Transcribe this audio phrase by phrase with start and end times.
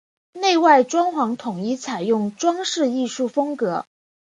[0.33, 3.85] 内外装潢统一采用装饰艺术风格。